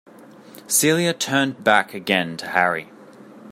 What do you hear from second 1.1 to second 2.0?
turned back